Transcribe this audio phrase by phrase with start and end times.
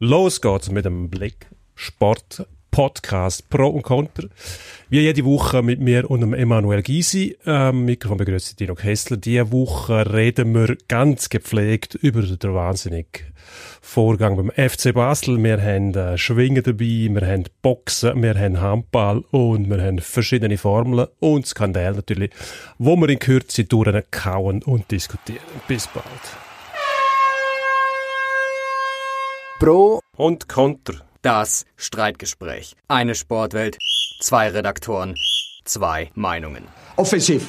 [0.00, 4.28] Los geht's mit dem Blick Sport Podcast Pro und Contra.
[4.88, 7.36] Wie jede Woche mit mir und dem Emanuel Gysi.
[7.44, 9.16] Ähm, Mikrofon begrüßt Dino Kessler.
[9.16, 13.34] Diese Woche reden wir ganz gepflegt über den wahnsinnigen
[13.80, 15.42] Vorgang beim FC Basel.
[15.42, 20.58] Wir haben äh, Schwingen dabei, wir haben Boxen, wir haben Handball und wir haben verschiedene
[20.58, 22.30] Formeln und Skandale natürlich,
[22.78, 25.42] wo wir in Kürze durchkauen und diskutieren.
[25.66, 26.47] Bis bald.
[29.58, 30.94] Pro und Contra.
[31.20, 32.76] Das Streitgespräch.
[32.86, 33.76] Eine Sportwelt,
[34.20, 35.16] zwei Redaktoren,
[35.64, 36.62] zwei Meinungen.
[36.94, 37.44] Offensiv.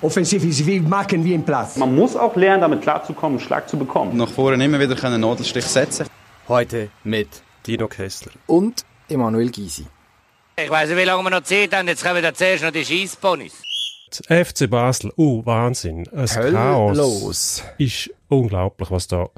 [0.00, 1.76] Offensiv ist wie machen wie im Platz.
[1.76, 4.16] Man muss auch lernen, damit klarzukommen, einen Schlag zu bekommen.
[4.16, 6.06] Nach vorne immer wieder einen Nadelstich setzen.
[6.48, 7.28] Heute mit
[7.66, 8.32] Dino Kessler.
[8.46, 9.86] und Emanuel Gysi.
[10.56, 11.86] Ich weiß nicht, wie lange wir noch Zeit haben.
[11.86, 13.62] Jetzt kommen wir zuerst noch die Scheissponys.
[14.26, 16.96] FC Basel, oh Wahnsinn, ein Chaos.
[16.96, 17.64] los.
[17.76, 19.28] Ist unglaublich, was da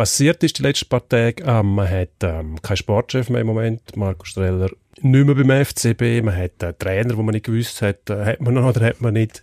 [0.00, 1.42] passiert ist die letzten paar Tage.
[1.44, 4.70] Ähm, man hat ähm, keinen Sportchef mehr im Moment, Marco Streller
[5.02, 6.24] nicht mehr beim FCB.
[6.24, 9.02] Man hat einen Trainer, wo man nicht gewusst hat, äh, hat man noch oder hat
[9.02, 9.42] man nicht.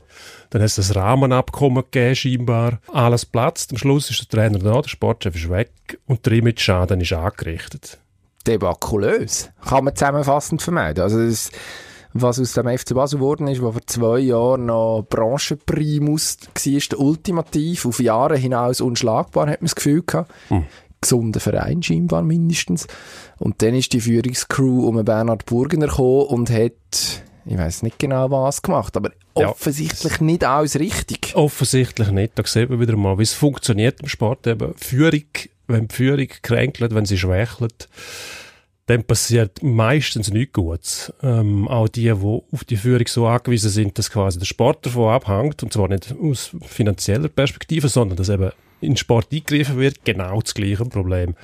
[0.49, 2.79] Dann hat es das Rahmenabkommen gegeben, scheinbar.
[2.91, 3.71] Alles platzt.
[3.71, 5.69] Am Schluss ist der Trainer da, der Sportchef ist weg
[6.07, 7.99] und der Image-Schaden ist angerichtet.
[8.47, 9.51] Debakulös.
[9.63, 11.03] Kann man zusammenfassend vermeiden.
[11.03, 11.51] Also das,
[12.21, 17.85] was aus dem FC Basel geworden ist, was vor zwei Jahren noch Branchenprimus war, ultimativ,
[17.85, 20.31] auf Jahre hinaus unschlagbar, hat man das Gefühl gehabt.
[21.01, 22.87] Gesunder Verein scheinbar mindestens.
[23.37, 26.73] Und dann ist die Führungscrew um Bernhard Burgener gekommen und hat,
[27.45, 29.49] ich weiß nicht genau was gemacht, aber Ja.
[29.49, 31.33] offensichtlich nicht alles richtig.
[31.35, 32.33] Offensichtlich nicht.
[32.35, 34.47] Da sieht man wieder mal, wie es funktioniert im Sport.
[34.47, 35.21] Eben Führung,
[35.67, 37.87] wenn die Führung kränkelt, wenn sie schwächelt,
[38.87, 41.13] dann passiert meistens nichts Gutes.
[41.21, 45.13] Ähm, auch die, die auf die Führung so angewiesen sind, dass quasi der Sport davon
[45.13, 50.05] abhängt, und zwar nicht aus finanzieller Perspektive, sondern dass eben in den Sport eingegriffen wird,
[50.05, 51.35] genau das gleiche Problem.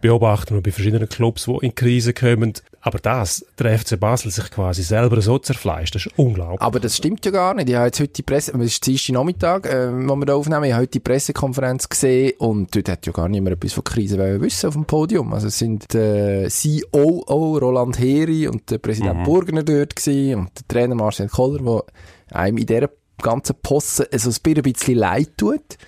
[0.00, 2.52] Beobachten wir bei verschiedenen Clubs, die in Krise kommen.
[2.80, 6.60] Aber das, der FC Basel sich quasi selber so zerfleischt, das ist unglaublich.
[6.60, 7.68] Aber das stimmt ja gar nicht.
[7.68, 10.64] Ich habe jetzt heute die Presse, es ist Dienstag Nachmittag, äh, wo wir da aufnehmen,
[10.64, 14.18] ich habe heute die Pressekonferenz gesehen und dort hat ja gar niemand etwas von Krise
[14.18, 15.32] wollen wissen auf dem Podium.
[15.32, 20.68] Also es sind der COO Roland Heri und der Präsident Burgener dort gewesen und der
[20.68, 22.88] Trainer Marcel Koller, der einem in dieser
[23.22, 25.78] ganzen Posse so ein bisschen leid tut.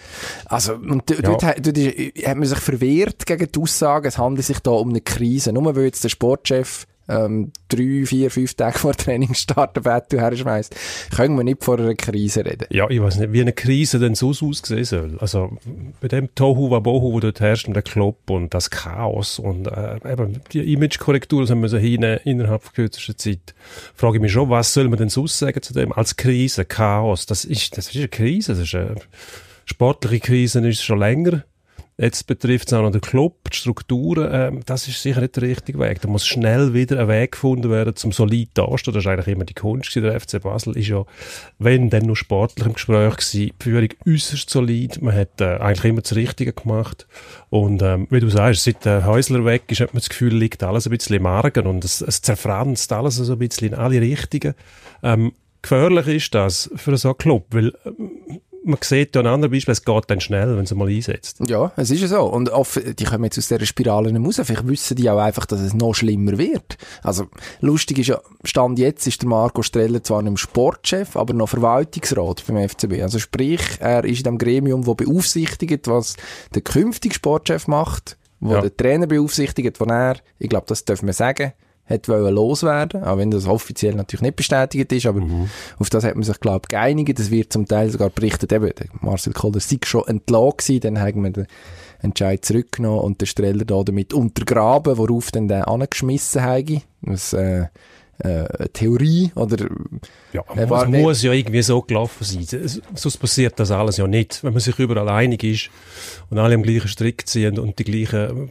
[0.46, 4.18] Also, und d- dort, hat- dort ist, hat man sich verwehrt gegen die Aussage, es
[4.18, 5.52] handelt sich da um eine Krise.
[5.52, 10.74] Nur weil jetzt der Sportchef ähm, drei, vier, fünf Tage vor Trainingsstart ein Battle herschmeißt,
[11.16, 12.66] können wir nicht von einer Krise reden.
[12.70, 15.16] Ja, ich weiß nicht, wie eine Krise denn so aussehen soll.
[15.20, 15.56] Also
[16.00, 19.98] bei dem Tohu Wabohu, wo dort herrscht, und der Club und das Chaos und äh,
[20.10, 23.54] eben die Imagekorrektur, das haben wir so hin innerhalb kürzester Zeit,
[23.94, 27.26] frage ich mich schon, was soll man denn sonst sagen zu dem als Krise, Chaos?
[27.26, 28.96] Das ist, das ist eine Krise, das ist eine
[29.64, 31.44] sportliche Krise, ist schon länger.
[32.00, 34.28] Jetzt betrifft es auch noch den Club, die Strukturen.
[34.30, 36.00] Ähm, das ist sicher nicht der richtige Weg.
[36.00, 38.94] Da muss schnell wieder ein Weg gefunden werden, zum solid dastehen.
[38.94, 39.96] Das ist eigentlich immer die Kunst.
[39.96, 41.04] Der FC Basel ist ja,
[41.58, 45.02] wenn dann nur sportlich im Gespräch gewesen, die Führung äußerst solid.
[45.02, 47.08] Man hat äh, eigentlich immer das Richtige gemacht.
[47.50, 50.62] Und ähm, wie du sagst, seit der Häusler weg ist, hat man das Gefühl, liegt
[50.62, 54.00] alles ein bisschen im Argen und es, es zerfranst alles so ein bisschen in alle
[54.00, 54.54] Richtungen.
[55.02, 55.32] Ähm,
[55.62, 59.72] gefährlich ist das für so einen Club, weil ähm, man sieht ja an anderen Beispielen,
[59.72, 61.38] es geht dann schnell, wenn es mal einsetzt.
[61.48, 62.22] Ja, es ist ja so.
[62.22, 64.46] Und off die kommen jetzt aus dieser Spirale nicht raus.
[64.46, 66.76] Vielleicht wissen die auch einfach, dass es noch schlimmer wird.
[67.02, 67.26] Also,
[67.60, 72.44] lustig ist ja, Stand jetzt ist der Marco Streller zwar nicht Sportchef, aber noch Verwaltungsrat
[72.46, 73.02] beim FCB.
[73.02, 76.16] Also sprich, er ist in dem Gremium, wo beaufsichtigt, was
[76.54, 78.60] der künftige Sportchef macht, wo Ja.
[78.60, 81.52] der Trainer beaufsichtigt, wo er, ich glaube, das dürfen wir sagen,
[81.88, 85.22] hat wollen loswerden, auch wenn das offiziell natürlich nicht bestätigt ist, aber
[85.78, 87.18] auf das hat man sich, glaube ich, geeinigt.
[87.18, 91.00] Es wird zum Teil sogar berichtet, eben, der Marcel Kohler sei schon entlassen gewesen, dann
[91.00, 91.46] haben wir den
[92.00, 96.82] Entscheid zurückgenommen und den Streller da damit untergraben, worauf dann der angeschmissen habe.
[97.02, 97.66] Das, äh,
[98.18, 99.68] äh, Theorie oder
[100.32, 102.42] Ja, Er muss, war nicht- muss ja irgendwie so gelaufen sein.
[102.60, 104.42] Es- Sonst passiert das alles ja nicht.
[104.42, 105.70] Wenn man sich überall einig ist
[106.30, 108.50] und alle am gleichen Strick ziehen und die gleichen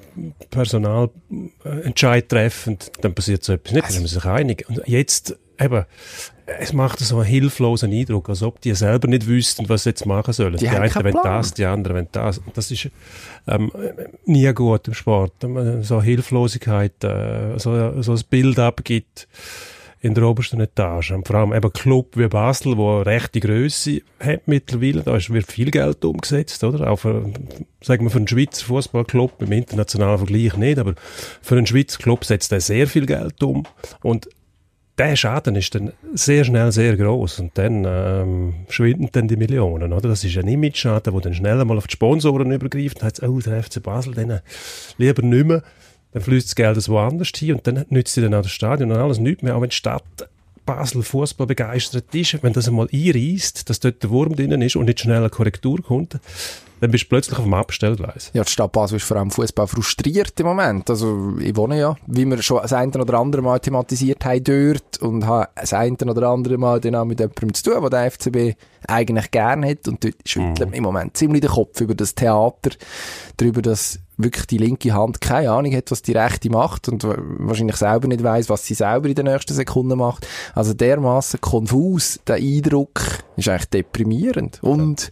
[0.49, 3.85] Personalentscheid treffen, dann passiert so etwas nicht.
[3.85, 4.65] Dann sind sich einig.
[4.69, 5.85] Und jetzt eben,
[6.59, 10.05] es macht so einen hilflosen Eindruck, als ob die selber nicht wüssten, was sie jetzt
[10.05, 10.53] machen sollen.
[10.53, 12.41] Die Die, einen wollen das, die anderen wollen das.
[12.53, 12.89] Das ist
[13.47, 13.71] ähm,
[14.25, 15.33] nie gut im Sport.
[15.81, 19.27] So Hilflosigkeit, äh, so, so ein Bild abgibt
[19.99, 21.11] in der obersten Etage.
[21.11, 25.51] Und vor allem eben Club wie Basel, wo eine rechte Größe hat mittlerweile, da wird
[25.51, 26.89] viel Geld umgesetzt, oder?
[26.89, 27.29] Auch für,
[27.81, 30.93] sagen wir, für einen Schweizer Fußballclub, im internationalen Vergleich nicht, aber
[31.41, 33.65] für einen Schweizer Club setzt er sehr viel Geld um.
[34.01, 34.29] Und
[34.97, 39.93] der Schaden ist dann sehr schnell sehr groß und dann ähm, schwinden dann die Millionen,
[39.93, 40.09] oder?
[40.09, 43.39] Das ist ein Image-Schaden, der dann schnell mal auf die Sponsoren übergreift und sagt, oh,
[43.39, 44.39] der FC Basel, den
[44.97, 45.63] lieber nicht mehr.
[46.13, 48.97] Dann fließt das Geld woanders hin und dann nützt sie dann auch das Stadion und
[48.97, 50.03] alles nichts mehr, auch wenn die Stadt
[50.65, 54.85] Basel Fußball begeistert ist, wenn das einmal einreißt, dass dort der Wurm drin ist und
[54.85, 56.19] nicht schnell eine Korrektur kommt,
[56.79, 58.31] dann bist du plötzlich auf dem Abstellgleis.
[58.33, 60.89] Ja, die Stadt Basel ist vor allem Fußball frustriert im Moment.
[60.89, 64.97] Also, ich wohne ja, wie wir schon das eine oder andere Mal thematisiert haben dort
[65.01, 68.11] und habe das eine oder andere Mal dann auch mit jemandem zu tun, der der
[68.11, 68.57] FCB
[68.87, 70.73] eigentlich gerne hat und dort schüttelt mhm.
[70.73, 72.71] im Moment ziemlich den Kopf über das Theater,
[73.37, 77.75] darüber, dass wirklich die linke Hand keine Ahnung hat, was die rechte macht und wahrscheinlich
[77.75, 80.27] selber nicht weiß, was sie selber in den nächsten Sekunden macht.
[80.55, 83.01] Also dermaßen konfus, der Eindruck
[83.35, 84.59] ist eigentlich deprimierend.
[84.63, 85.11] Und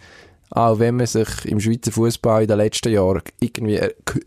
[0.52, 3.80] auch wenn man sich im Schweizer Fußball in den letzten Jahren irgendwie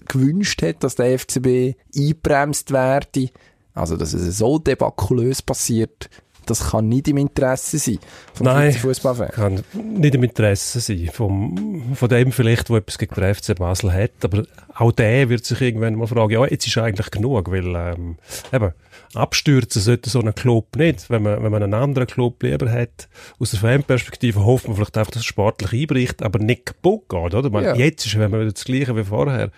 [0.08, 3.30] gewünscht hat, dass der FCB einbremst werde,
[3.74, 6.10] also dass es so debakulös passiert,
[6.48, 7.98] das kann nicht im Interesse sein
[8.34, 9.28] vom Nein, Fußballfan.
[9.28, 13.92] kann nicht im Interesse sein vom, von dem vielleicht, wo etwas gegen den FC Basel
[13.92, 17.74] hat, aber auch der wird sich irgendwann mal fragen, ja, jetzt ist eigentlich genug, weil
[17.74, 18.16] ähm,
[18.52, 18.72] eben,
[19.14, 21.10] abstürzen sollte so ein Club nicht.
[21.10, 23.08] Wenn man, wenn man einen anderen Club lieber hat,
[23.38, 27.34] aus der Fanperspektive hofft man vielleicht einfach, dass es sportlich einbricht, aber nicht kaputt geht,
[27.34, 27.50] oder?
[27.50, 27.74] Man, ja.
[27.74, 29.50] Jetzt ist wenn man wieder das Gleiche wie vorher.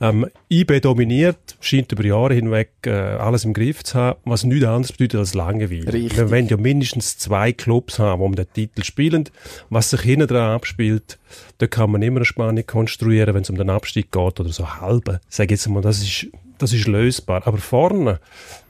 [0.00, 4.64] Ähm, IB dominiert, scheint über Jahre hinweg äh, alles im Griff zu haben, was nichts
[4.64, 5.92] anderes bedeutet als Langeweile.
[5.92, 6.16] Richtig.
[6.16, 9.28] Wir wollen ja mindestens zwei Clubs haben, die den Titel spielen.
[9.70, 11.18] Was sich hinten dran abspielt,
[11.58, 14.80] da kann man immer eine Spannung konstruieren, wenn es um den Abstieg geht oder so
[14.80, 15.20] halbe.
[15.28, 16.28] Sag jetzt mal, das ist,
[16.58, 17.46] das ist lösbar.
[17.46, 18.20] Aber vorne,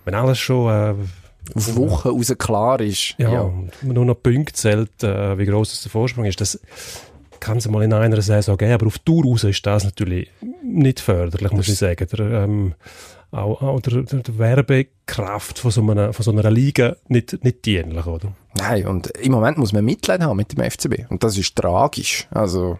[0.04, 0.94] wenn alles schon äh,
[1.54, 3.14] auf Wochen raus klar ist.
[3.18, 3.52] Ja, ja.
[3.82, 6.40] nur noch Punkte zählt, äh, wie groß der Vorsprung ist.
[6.40, 6.60] Das,
[7.40, 10.30] kann es mal in einer Saison geben, aber auf Tour raus ist das natürlich
[10.62, 12.06] nicht förderlich, muss ich sagen.
[12.12, 12.74] Der, ähm,
[13.30, 18.06] auch, auch der, der, Werbekraft von so, einer, von so einer Liga nicht, nicht dienlich,
[18.06, 18.32] oder?
[18.56, 21.10] Nein, und im Moment muss man Mitleid haben mit dem FCB.
[21.10, 22.26] Und das ist tragisch.
[22.30, 22.78] Also,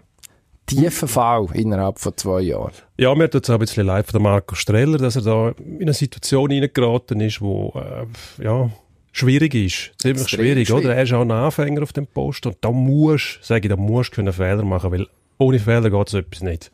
[0.67, 2.73] tiefer Fall innerhalb von zwei Jahren.
[2.97, 5.83] Ja, mir tut es auch ein bisschen leid von Marco Streller, dass er da in
[5.83, 8.71] eine Situation hineingeraten ist, wo, äh, ja,
[9.19, 9.93] schwierig ist.
[9.99, 10.95] Ziemlich schwierig, schwierig, oder?
[10.95, 14.17] Er ist auch ein Anfänger auf dem Post und da musst, sage ich, da musst
[14.17, 15.07] du einen Fehler machen, weil
[15.39, 16.71] ohne Fehler geht so etwas nicht.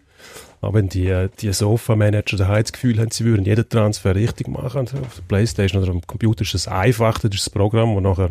[0.61, 4.81] Aber wenn die, die Sofa-Manager daheim das Gefühl haben, sie würden jeden Transfer richtig machen,
[4.81, 8.31] auf der Playstation oder am Computer ist das einfach, das ist das Programm, wo nachher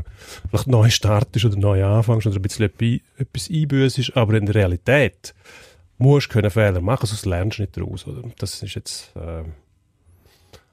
[0.50, 2.72] vielleicht neu startest oder neu anfängst oder ein bisschen
[3.18, 5.36] etwas einbüßt, aber in der Realität
[6.00, 8.24] musst du Fehler machen, sonst lernst du nicht daraus, oder?
[8.40, 9.44] Das ist jetzt, äh,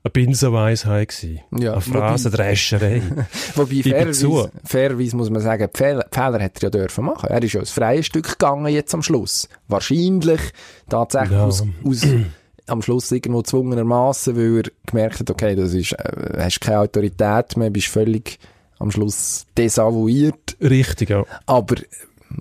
[0.03, 1.41] eine Binsenweisheit gewesen.
[1.59, 3.03] Ja, eine Phrasendrescherei.
[3.55, 7.29] wobei, fairerweise, fairerweise muss man sagen, Fehler, Fehler hat er ja dürfen machen.
[7.29, 9.49] Er ist ja ins freie Stück gegangen jetzt am Schluss.
[9.69, 10.41] Wahrscheinlich
[10.89, 11.45] tatsächlich ja.
[11.45, 12.07] aus, aus
[12.67, 17.57] am Schluss irgendwo zwungenermaßen, weil er gemerkt hat, okay, das ist, äh, hast keine Autorität
[17.57, 18.39] mehr, bist völlig
[18.79, 20.57] am Schluss desavouiert.
[20.63, 21.25] Richtig, ja.
[21.45, 21.77] Aber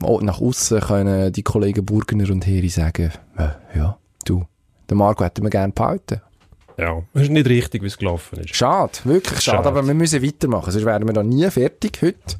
[0.01, 4.45] oh, nach außen können die Kollegen Burgener und Heri sagen, äh, ja, du,
[4.89, 6.21] den Marco hätten wir gerne behalten.
[6.79, 8.55] Ja, das ist nicht richtig, wie es gelaufen ist.
[8.55, 9.69] Schade, wirklich schade, schade.
[9.69, 12.37] aber wir müssen weitermachen, sonst werden wir da nie fertig heute.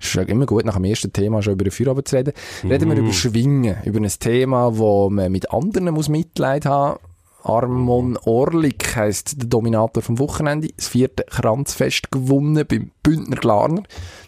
[0.00, 2.32] Es ist immer gut, nach dem ersten Thema schon über den Feierabend zu reden.
[2.62, 2.92] Reden mm.
[2.92, 6.98] wir über Schwingen, über ein Thema, wo man mit anderen muss Mitleid haben
[7.42, 10.68] Armon Orlik heisst der Dominator vom Wochenende.
[10.76, 13.82] Das vierte Kranzfest gewonnen beim Bündner Glarner.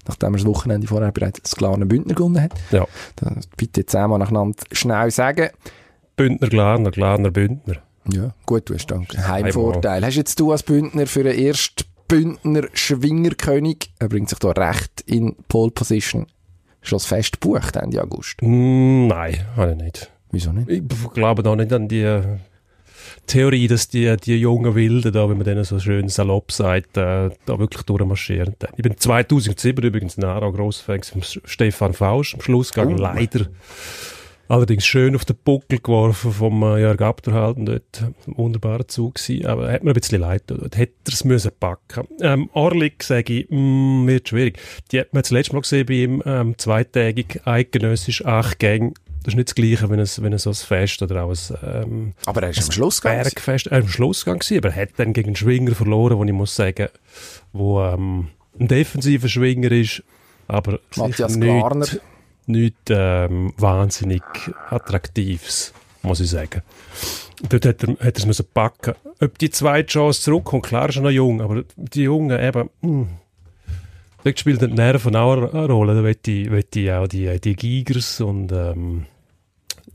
[0.06, 2.52] Nachdem er das Wochenende vorher bereits das Glarner Bündner gewonnen hat.
[2.70, 2.86] Ja.
[3.16, 5.50] Das bitte jetzt einmal nacheinander schnell sagen.
[6.16, 7.76] Bündner Glarner, Glarner Bündner.
[8.12, 10.04] Ja, gut, du hast dann Heimvorteil.
[10.04, 15.02] Hast jetzt du als Bündner für den ersten Bündner Schwingerkönig, er bringt sich da recht
[15.06, 16.26] in Pole Position,
[16.82, 18.42] schon das Fest gebucht Ende August?
[18.42, 20.10] Mm, nein, habe ich nicht.
[20.32, 20.68] Wieso nicht?
[20.68, 22.20] Ich glaube da nicht an die
[23.26, 27.30] Theorie, dass die, die jungen Wilden da, wenn man denen so schön salopp sagt, äh,
[27.46, 28.56] da wirklich durchmarschieren.
[28.76, 32.96] Ich bin 2007 übrigens in Aarau Grossfan von Stefan Fausch, am Schlussgang oh.
[32.96, 33.46] leider
[34.50, 38.02] Allerdings schön auf den Buckel geworfen vom äh, Jörg Abderhalten dort.
[38.02, 39.46] Ein wunderbarer Zug gewesen.
[39.46, 40.42] Aber hat mir ein bisschen leid.
[40.48, 42.08] Dort hätte er es müssen packen.
[42.20, 44.58] Ähm, Orlik, sage ich, mm, wird schwierig.
[44.90, 48.94] Die hat man das letzte Mal gesehen bei ihm, ähm, zweitägig, eidgenössisch, acht Gänge.
[49.22, 51.56] Das ist nicht das Gleiche, wenn es, wenn es so ein Fest oder auch ein,
[51.62, 53.22] ähm, aber er ist am Schlussgang.
[53.22, 56.24] Bergfest, er ist am Schlussgang gewesen, aber er hat dann gegen einen Schwinger verloren, wo
[56.24, 56.88] ich muss sagen,
[57.52, 60.02] wo, ähm, ein defensiver Schwinger ist,
[60.48, 61.86] aber Matthias Glarner
[62.50, 64.22] nichts ähm, wahnsinnig
[64.68, 66.62] Attraktives, muss ich sagen.
[67.48, 68.94] Dort hat er, hat er es packen.
[69.20, 72.88] Ob die zweite Chance zurückkommt, klar ist er noch jung, aber die Jungen eben, mh,
[72.88, 73.08] hm,
[74.22, 75.94] Dort spielt die Nerven auch eine Rolle.
[75.94, 79.06] Da möchte ich, möchte ich auch die, die Gigers und ähm,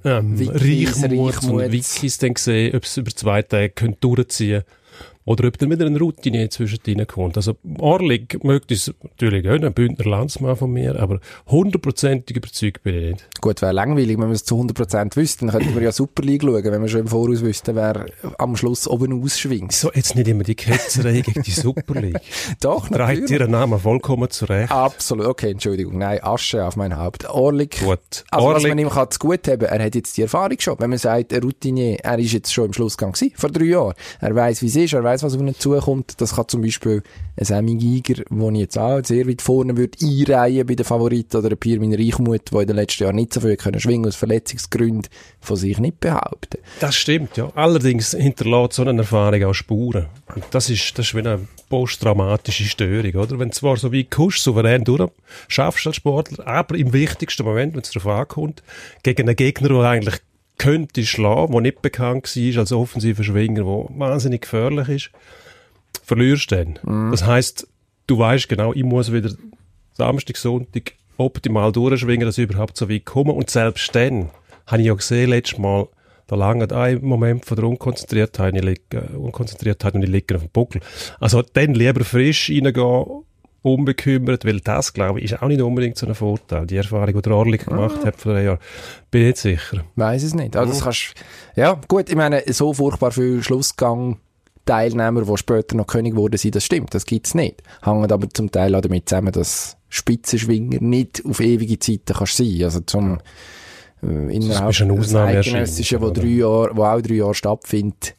[0.04, 4.85] ähm, Reichmuts und Wikis dann sehen, ob sie über zwei Tage können durchziehen können.
[5.26, 7.36] Oder ob dann wieder eine Routine zwischen kommt.
[7.38, 12.96] Also Orlig möchte es natürlich gönnen, ein Bündner Landsmann von mir, aber hundertprozentig überzeugt bin
[12.96, 13.42] ich nicht.
[13.42, 15.48] Gut, wäre langweilig, wenn wir es zu 100% wüssten.
[15.48, 18.06] Dann könnten wir ja Super League schauen, wenn wir schon im Voraus wüssten, wer
[18.38, 19.72] am Schluss oben ausschwingt.
[19.72, 22.22] So, jetzt nicht immer die Ketzerei gegen die Super League.
[22.62, 23.32] Doch, natürlich.
[23.32, 24.72] ihren Namen vollkommen zurecht.
[24.72, 25.98] Absolut, okay, Entschuldigung.
[25.98, 27.28] Nein, Asche auf mein Haupt.
[27.30, 27.80] Orlik.
[27.84, 28.00] Gut.
[28.30, 30.76] Also, was Orlik- man ihm kann zu gut haben, er hat jetzt die Erfahrung schon.
[30.80, 33.94] Wenn man sagt, ein Routinier, er ist jetzt schon im Schlussgang gewesen, vor drei Jahren.
[34.20, 36.20] Er weiß, wie es ist, er weiß, was auf ihn zukommt.
[36.22, 37.02] Das kann zum Beispiel
[37.38, 41.38] ein Sammy Giger, wo ich jetzt auch sehr weit vorne würde, einreihen bei den Favoriten,
[41.38, 44.16] oder ein Piermin Reichmuth, der in den letzten Jahren nicht so viel können schwingen aus
[44.16, 46.60] Verletzungsgründen, von sich nicht behaupten.
[46.80, 47.52] Das stimmt, ja.
[47.56, 50.08] Allerdings hinterlässt so eine Erfahrung auch Spuren.
[50.34, 53.40] Und das ist, das ist wie eine posttraumatische Störung, oder?
[53.40, 55.10] Wenn du zwar so wie kusch souverän durch
[55.58, 58.64] als Sportler, aber im wichtigsten Moment, wenn es darauf ankommt,
[59.04, 60.22] gegen einen Gegner, der eigentlich
[60.58, 65.12] könnte schlagen, der nicht bekannt war als offensiver Schwinger, der wahnsinnig gefährlich ist,
[66.04, 66.80] verlierst du dann.
[67.12, 67.68] Das heisst,
[68.08, 69.32] du weißt genau, ich muss wieder
[69.94, 73.34] Samstag, Sonntag optimal durchschwingen, dass ich überhaupt so weit komme.
[73.34, 74.30] Und selbst dann,
[74.68, 75.88] habe ich ja gesehen, letztes Mal,
[76.28, 80.42] da lange ein Moment von der Unkonzentriertheit, ich liege, äh, Unkonzentriertheit und ich liege auf
[80.42, 80.82] dem Buckel.
[81.20, 83.24] Also dann lieber frisch reingehen,
[83.66, 86.68] unbekümmert, weil das, glaube ich, ist auch nicht unbedingt so ein Vorteil.
[86.68, 88.60] Die Erfahrung, die der Orlik gemacht hat vor drei Jahren,
[89.12, 89.84] bin ich nicht sicher.
[89.96, 90.56] Weiß es nicht.
[90.56, 91.14] Also das kannst,
[91.56, 94.20] ja, gut, ich meine, so furchtbar viel Schlussgang
[94.66, 97.62] Teilnehmer, die später noch König geworden sind, das stimmt, das gibt's nicht.
[97.84, 102.62] Hängen aber zum Teil auch damit zusammen, dass Spitzenschwinger nicht auf ewige Zeiten kannst sein.
[102.64, 103.20] Also zum,
[104.04, 106.22] äh, innerhalb bist eine des Ausnahmeerscheinung, Eidgenössischen, wo oder?
[106.22, 108.16] drei Jahre, wo auch drei Jahre stattfindet.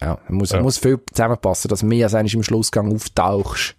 [0.00, 0.62] Ja, muss, Ja.
[0.62, 3.74] muss viel zusammenpassen, dass mehr als eigentlich im Schlussgang auftauchst.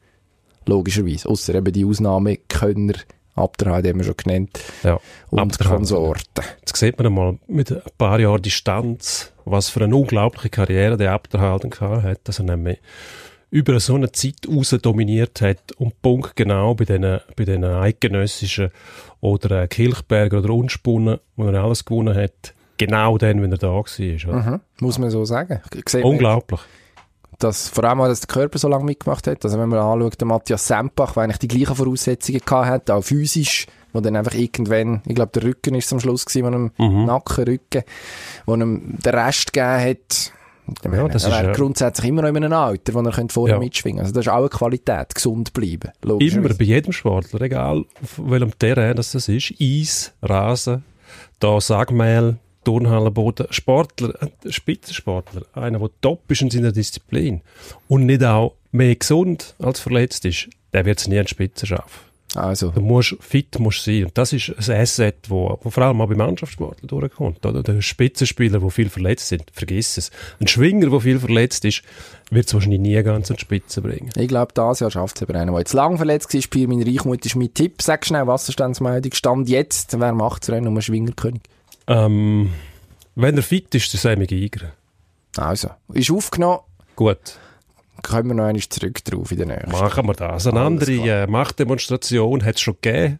[0.65, 1.29] Logischerweise.
[1.29, 2.95] Ausser eben die Ausnahmekönner,
[3.35, 4.59] Abderheim, den haben wir schon genannt.
[4.83, 5.59] Ja, Und.
[5.59, 6.43] Konsorten.
[6.59, 11.11] Jetzt sieht man einmal mit ein paar Jahren Distanz, was für eine unglaubliche Karriere der
[11.11, 12.79] Abderhalten gehabt hat, dass er nämlich
[13.51, 18.71] über so eine Zeit raus dominiert hat und Punkt genau bei den, bei den eidgenössischen
[19.21, 23.69] oder äh, Kilchberger oder Unspunnen, wo er alles gewonnen hat, genau dann, wenn er da
[23.69, 23.85] war.
[23.85, 24.61] Mhm.
[24.79, 25.61] Muss man so sagen.
[26.01, 26.59] Unglaublich.
[27.39, 29.43] Dass vor allem auch, dass der Körper so lange mitgemacht hat.
[29.43, 33.01] Also wenn man anschaut, der Matthias Sempach, der eigentlich die gleichen Voraussetzungen gehabt hat, auch
[33.03, 37.05] physisch, wo dann einfach irgendwann, ich glaube, der Rücken ist am Schluss gewesen, einem Mhm.
[37.05, 37.83] Nackenrücken,
[38.45, 40.31] wo ihm den Rest gegeben hat.
[40.83, 43.29] Ich meine, das er ist, wäre äh, grundsätzlich immer noch in einem Alter, wo er
[43.29, 43.59] vorher Ja.
[43.59, 45.91] mitschwingen Also das ist auch eine Qualität, gesund bleiben.
[46.03, 50.83] Immer bei jedem Sportler, egal auf welchem Terrain das das ist, Eis, Rasen,
[51.39, 57.41] da Sagmehl, Turnhallenboden, Sportler, ein Spitzensportler, einer, der top ist in seiner Disziplin
[57.87, 61.65] und nicht auch mehr gesund als verletzt ist, der wird es nie an die Spitze
[61.65, 62.05] schaffen.
[62.35, 64.05] Also, Du musst fit musst sein.
[64.05, 67.45] Und das ist ein Asset, wo, wo vor allem auch bei Mannschaftssportlern durchkommt.
[67.45, 67.63] Oder?
[67.63, 70.11] Der Spitzenspieler, der viel verletzt sind, vergiss es.
[70.39, 71.81] Ein Schwinger, der viel verletzt ist,
[72.31, 74.09] wird es wahrscheinlich nie ganz an die Spitze bringen.
[74.17, 76.41] ich glaube, das Jahr schafft es aber einer, der jetzt lang verletzt war.
[76.41, 77.81] Spiel mein Reichmut ist mein Tipp.
[77.81, 79.13] Sag schnell, Wasserstandsmeldung.
[79.13, 81.41] Stand jetzt, wer macht das Rennen um einen Schwingerkönig?
[81.87, 82.53] Ähm,
[83.15, 84.73] wenn er fit ist, dann Sammy Giger.
[85.37, 86.59] Also, ist aufgenommen.
[86.95, 87.37] Gut.
[88.03, 89.65] kommen wir noch einmal zurück drauf in der Nähe.
[89.69, 90.47] Machen wir das.
[90.47, 93.19] Eine Alles andere äh, Machtdemonstration hat es schon gegeben.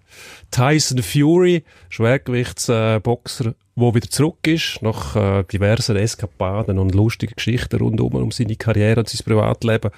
[0.51, 8.15] Tyson Fury, Schwergewichtsboxer, wo wieder zurück ist, nach äh, diversen Eskapaden und lustigen Geschichten rundum
[8.15, 9.91] um seine Karriere und sein Privatleben.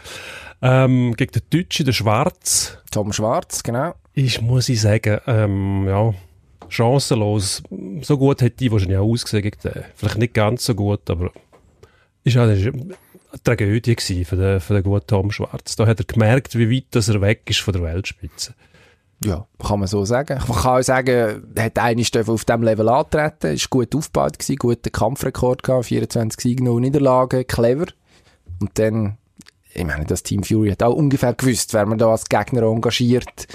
[0.62, 3.94] Ähm, gegen den Deutschen, den Schwarz, Tom Schwarz, genau.
[4.14, 6.14] ist, muss ich sagen, ähm, ja,
[6.70, 7.64] chancenlos.
[8.02, 9.86] So gut hätte die wahrscheinlich auch ausgesehen gegen den.
[9.96, 11.32] Vielleicht nicht ganz so gut, aber
[12.24, 12.74] ist auch eine
[13.44, 15.76] Tragödie gewesen für den, für den guten Tom Schwarz.
[15.76, 18.54] Da hat er gemerkt, wie weit dass er weg ist von der Weltspitze.
[19.24, 20.40] Ja, kann man so sagen.
[20.48, 24.58] Man kann auch sagen, er hat eigentlich auf diesem Level antreten, ist gut aufgebaut gewesen,
[24.58, 27.88] guten Kampfrekord gehabt, 24 Siege, 0 Niederlagen, clever.
[28.60, 29.18] Und dann,
[29.74, 33.48] ich meine, das Team Fury hat auch ungefähr gewusst, wer man da als Gegner engagiert,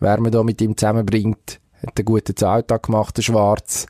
[0.00, 1.60] wer man da mit ihm zusammenbringt.
[1.86, 3.86] Hat einen guten Alltag gemacht, der Schwarz.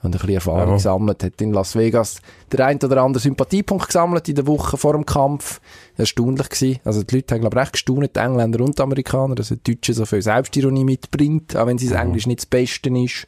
[0.00, 0.74] Und ein bisschen Erfahrung Ja.
[0.74, 2.20] gesammelt, hat in Las Vegas
[2.52, 5.60] der ein oder andere Sympathiepunkt gesammelt in der Woche vor dem Kampf.
[5.96, 6.78] Erstaunlich gewesen.
[6.84, 9.60] Also die Leute haben, glaube ich, recht gestaunt, die Engländer und die Amerikaner, dass ein
[9.64, 13.26] Deutsche so viel Selbstironie mitbringt, auch wenn sein Englisch nicht das Beste ist.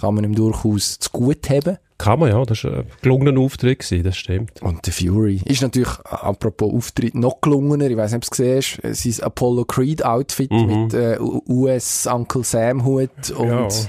[0.00, 1.78] Kann man ihm durchaus zu gut haben.
[1.98, 4.62] Kann man ja, das war ein gelungener Auftritt, gewesen, das stimmt.
[4.62, 7.90] Und der Fury ist natürlich, äh, apropos Auftritt, noch gelungener.
[7.90, 10.66] Ich weiß nicht, ob du es gesehen hast, äh, sein Apollo Creed Outfit Mhm.
[10.84, 13.88] mit äh, US Uncle Sam Hut und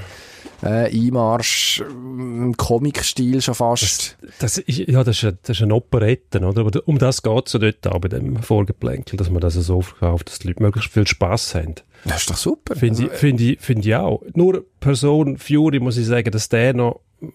[0.61, 4.17] äh, Einmarsch im Comic-Stil schon fast.
[4.39, 6.61] Das ist, ja, das ist, ein, das ist eine Operette, oder?
[6.61, 9.81] Aber um das geht es ja dort auch bei dem Vorgeplänkel, dass man das so
[9.81, 11.75] verkauft, dass die Leute möglichst viel Spass haben.
[12.05, 12.75] Das ist doch super.
[12.75, 14.21] Finde Also, ich, find ich, find ich auch.
[14.33, 17.27] Nur Person Fury muss ich sagen, dass der noch, äh,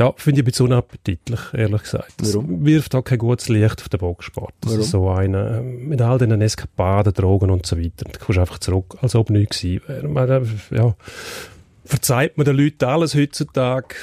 [0.00, 2.14] Ja, finde ich ein bisschen unappetitlich, ehrlich gesagt.
[2.16, 2.64] Das Warum?
[2.64, 4.54] wirft auch kein gutes Licht auf den Boxsport.
[4.62, 4.80] Das Warum?
[4.84, 8.06] ist so eine, äh, mit all diesen Eskapaden, Drogen und so weiter.
[8.10, 10.46] Da kommst du einfach zurück, als ob nichts gewesen wäre.
[10.70, 10.94] Äh, Ja,
[11.84, 13.94] verzeiht man den Leuten alles heutzutage.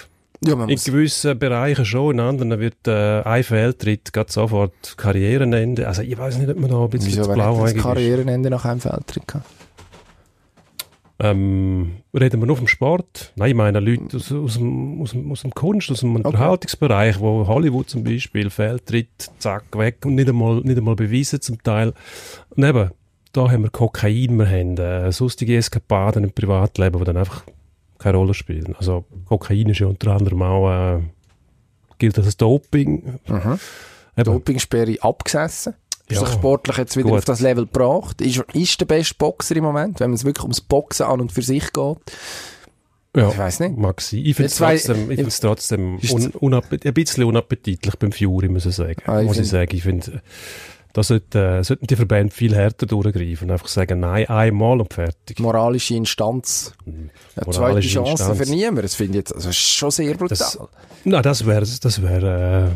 [0.45, 5.87] Ja, man In gewissen Bereichen schon, in anderen wird äh, ein Fehltritt gerade sofort Karrierenende.
[5.87, 7.77] Also ich weiß nicht, ob man da ein bisschen wieso zu ist.
[7.81, 9.56] Karrierenende nach einem Feldtritt gehabt?
[11.19, 13.33] Ähm, reden wir nur vom Sport?
[13.35, 17.19] Nein, ich meine Leute aus, aus, dem, aus, dem, aus dem Kunst, aus dem Unterhaltungsbereich,
[17.19, 21.93] wo Hollywood zum Beispiel Fehltritt, zack, weg und nicht einmal, nicht einmal beweisen zum Teil.
[22.51, 22.91] Und eben,
[23.33, 27.43] da haben wir Kokain, wir haben äh, sonstige Eskapaden im Privatleben, die dann einfach
[27.97, 28.75] keine Rolle spielen.
[28.77, 30.99] Also Kokain ist ja unter anderem auch, äh,
[31.97, 33.19] gilt als Doping.
[33.27, 33.59] Mhm.
[34.23, 35.73] Dopingsperre abgesessen.
[36.09, 37.17] Ist Ja, sich sportlich jetzt wieder gut.
[37.19, 38.21] auf das Level gebracht?
[38.21, 41.41] Ist, ist der beste Boxer im Moment, wenn es wirklich ums Boxen an und für
[41.41, 41.97] sich geht?
[43.15, 43.77] ja, Ich weiss nicht.
[43.77, 44.19] Mag sein.
[44.23, 48.65] Ich finde es trotzdem, ich find's trotzdem un, unappet ein bisschen unappetitlich beim Fury, muss
[48.65, 49.01] ich sagen.
[49.05, 49.75] Ah, ich muss ich sagen.
[49.75, 50.21] Ich finde,
[50.93, 55.39] da sollte, äh, sollten die Verbände viel härter durchgreifen einfach sagen, nein, einmal und fertig.
[55.39, 56.73] Moralische Instanz.
[56.85, 58.37] Eine zweite Moralische Chance Instanz.
[58.37, 58.81] für niemanden.
[58.83, 60.37] Das finde ich jetzt also, schon sehr brutal.
[60.37, 60.57] Das-
[61.03, 62.69] Nein, das wäre das wär, äh,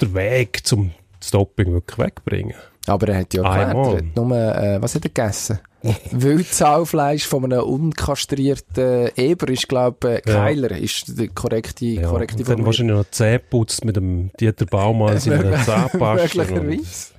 [0.00, 0.90] der Weg zum
[1.22, 2.54] Stopping wirklich wegbringen.
[2.86, 5.58] Aber er hat ja er hat nur, äh, was hat er gegessen?
[6.12, 10.44] Wildzaufleisch von einem unkastrierten Eber ist, glaube ich, äh, Ja.
[10.44, 14.66] Keiler, ist die korrekte, Ja, korrekte und dann wahrscheinlich noch Zähne putzt mit dem Dieter
[14.66, 16.14] Baumann seiner Zahnpasta.
[16.44, 17.12] Möglicherweise.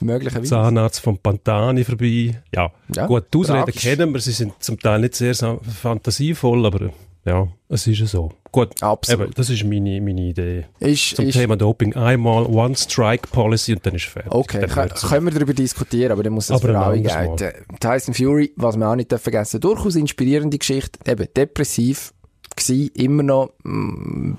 [0.00, 0.50] Möglicherweise.
[0.50, 2.40] Zahnarzt von Pantani vorbei.
[2.54, 6.90] Ja, Ja, gut, die Ausreden kennen wir, sie sind zum Teil nicht sehr fantasievoll, aber
[7.26, 8.30] ja, es ist ja so.
[8.52, 9.26] Gut, Absolut.
[9.26, 10.66] eben, das ist meine, meine Idee.
[10.78, 14.32] Ist, Zum ist, Thema Doping einmal One-Strike-Policy und dann ist fertig.
[14.32, 15.08] Okay, auf.
[15.08, 17.52] können wir darüber diskutieren, aber dann muss das gelten.
[17.80, 22.12] Tyson Fury, was wir auch nicht vergessen durchaus inspirierende Geschichte, eben depressiv
[22.54, 24.34] gsi, immer noch, mm,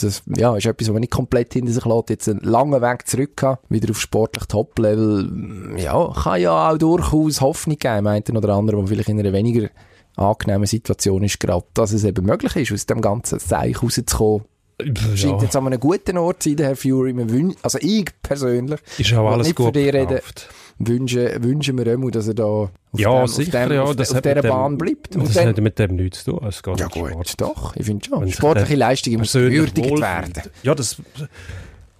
[0.00, 3.06] das, ja, ist etwas, was man nicht komplett hinter sich lässt, jetzt einen langen Weg
[3.08, 8.36] zurück gehabt, wieder auf sportlich Top-Level, ja, kann ja auch durchaus Hoffnung geben, meint der
[8.36, 9.70] oder andere, der vielleicht in einer weniger
[10.16, 14.44] angenehmen Situation ist gerade, dass es eben möglich ist, aus dem ganzen Seich rauszukommen.
[15.14, 17.54] Scheint ja, jetzt an einem guten Ort zu sein, der Herr Fury.
[17.62, 20.18] Also ich persönlich ist auch alles nicht für gut dich reden.
[20.78, 23.90] wünschen, wünschen wir immer, dass er da auf, Ja, dem, sicher, auf, dem, ja, auf,
[24.00, 25.14] auf dieser Bahn bleibt.
[25.14, 26.46] Und Das dann, hat mit dem nichts zu tun.
[26.48, 27.12] Es geht ja um Sport.
[27.12, 28.22] gut, doch, ich finde schon.
[28.22, 30.32] Wenn Sportliche Leistungen persönlich gewürdigt werden.
[30.64, 30.96] Ja, das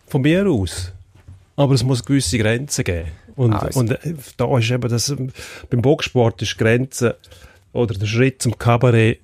[0.09, 0.93] von mir aus.
[1.57, 3.09] Aber es muss gewisse Grenzen geben.
[3.37, 3.79] Und, Also.
[3.81, 5.15] und äh, da ist eben das,
[5.71, 7.17] beim Boxsport ist Grenze
[7.73, 9.21] oder der Schritt zum Kabarett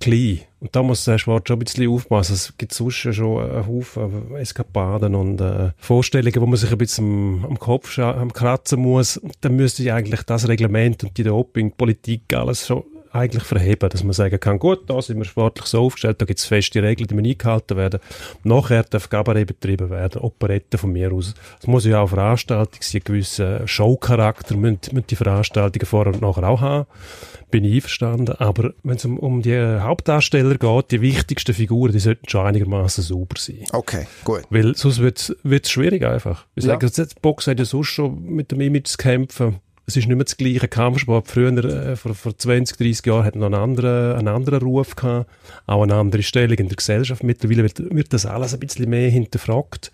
[0.00, 0.40] klein.
[0.60, 2.34] Und da muss der Sport schon ein bisschen aufpassen.
[2.34, 7.04] Es gibt sonst schon einen Haufen Eskapaden und äh, Vorstellungen, wo man sich ein bisschen
[7.04, 9.16] am, am Kopf am kratzen muss.
[9.16, 14.02] Und dann müsste ich eigentlich das Reglement und die Doping-Politik alles schon eigentlich verheben, dass
[14.02, 17.06] man sagen kann, gut, da sind wir sportlich so aufgestellt, da gibt es feste Regeln,
[17.06, 18.00] die müssen eingehalten werden.
[18.42, 21.34] Nachher darf Kabarett betrieben werden, Operette von mir aus.
[21.60, 26.22] Es muss ja auch Veranstaltung sein, einen gewissen Showcharakter müssen, müssen die Veranstaltungen vorher und
[26.22, 26.86] nachher auch haben.
[27.54, 28.34] Bin ich einverstanden.
[28.40, 33.04] Aber wenn es um, um die Hauptdarsteller geht, die wichtigsten Figuren, die sollten schon einigermaßen
[33.04, 33.60] sauber sein.
[33.70, 34.42] Okay, gut.
[34.50, 36.46] Weil sonst wird es schwierig einfach.
[36.56, 36.72] Ich Ja.
[36.80, 39.60] sage, die Boxer hat ja sonst schon mit dem Image zu kämpfen.
[39.86, 41.28] Es ist nicht mehr das gleiche Kampfsport.
[41.28, 45.30] Früher, äh, vor, vor 20, 30 Jahren, hat noch einen anderen, einen anderen Ruf gehabt.
[45.68, 47.22] Auch eine andere Stellung in der Gesellschaft.
[47.22, 49.92] Mittlerweile wird, wird das alles ein bisschen mehr hinterfragt.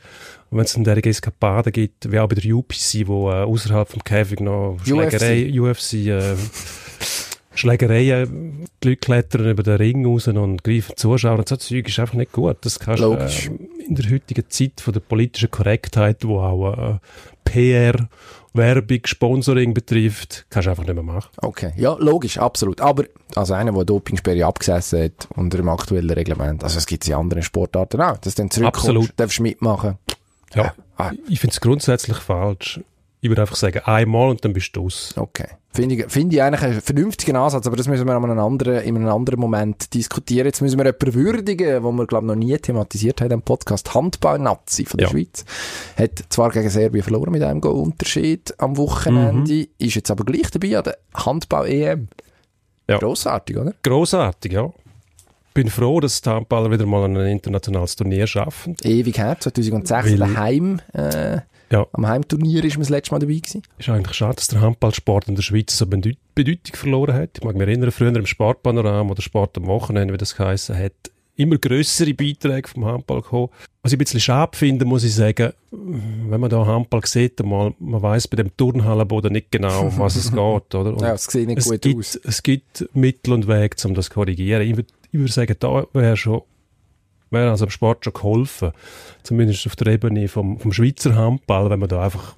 [0.48, 3.86] Und wenn es dann derige Eskapaden gibt, wie auch bei der UPC, wo äh, außerhalb
[3.86, 6.36] vom Käfig noch Schlägerei, UFC, äh,
[7.60, 11.98] Schlägereien, die Leute klettern über den Ring raus und greifen Zuschauer und so Zeug ist
[11.98, 12.58] einfach nicht gut.
[12.62, 13.28] Das kannst du äh,
[13.86, 16.98] in der heutigen Zeit von der politischen Korrektheit, wo auch äh,
[17.44, 18.08] PR,
[18.52, 21.30] Werbung, Sponsoring betrifft, kannst du einfach nicht mehr machen.
[21.36, 22.80] Okay, ja, logisch, absolut.
[22.80, 23.04] Aber,
[23.36, 27.42] also einer, der Dopingsperre abgesessen hat unter dem aktuellen Reglement, also es gibt in anderen
[27.42, 29.12] Sportarten auch, dass du dann zurückkommst, Absolut.
[29.16, 29.98] darfst du mitmachen.
[30.54, 32.80] Ja, Ah, ich finde es grundsätzlich falsch.
[33.22, 35.12] Ich würde einfach sagen, einmal und dann bist du aus.
[35.16, 35.46] okay.
[35.72, 38.82] Finde ich, finde ich eigentlich einen vernünftigen Ansatz, aber das müssen wir an einem anderen,
[38.82, 40.46] in einem anderen Moment diskutieren.
[40.46, 43.94] Jetzt müssen wir jemanden würdigen, wo wir, glaube ich, noch nie thematisiert haben im Podcast.
[43.94, 45.12] Handball-Nazi von der Ja.
[45.12, 45.44] Schweiz.
[45.96, 49.66] Hat zwar gegen Serbien verloren mit einem Goal-Unterschied am Wochenende, Mhm.
[49.78, 52.08] ist jetzt aber gleich dabei an der Handball-EM.
[52.88, 52.98] Ja.
[52.98, 53.72] Grossartig, oder?
[53.84, 54.72] Grossartig, ja.
[55.54, 58.76] Bin froh, dass die Handballer wieder mal ein internationales Turnier schaffen.
[58.82, 61.38] Ewig her, 2006 Weil- daheim, äh,
[61.72, 61.86] Ja.
[61.92, 63.62] am Heimturnier ist man das letzte Mal dabei gewesen.
[63.78, 67.38] Ist eigentlich schade, dass der Handballsport in der Schweiz so Bedeut Bedeutung verloren hat.
[67.38, 70.92] Ich mag mich erinnern, früher im Sportpanorama oder Sport am Wochenende, wie das geheissen hat,
[71.36, 73.48] immer grössere Beiträge vom Handball gekommen.
[73.82, 77.72] Was ich ein bisschen schade finde, muss ich sagen, wenn man da Handball sieht, einmal,
[77.78, 80.92] man weiß bei dem Turnhallenboden nicht genau, um was es geht, oder?
[80.92, 82.20] Und Ja, es sieht nicht es gut gibt, aus.
[82.22, 84.62] Es gibt Mittel und Wege, um das zu korrigieren.
[84.62, 86.42] Ich würde ich würd sagen, da wäre schon
[87.30, 88.72] wäre also im Sport schon geholfen.
[89.22, 92.36] Zumindest auf der Ebene vom, vom Schweizer Handball, wenn man da einfach